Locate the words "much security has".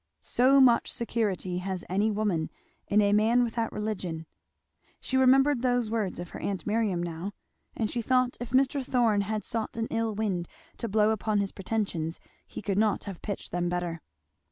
0.59-1.83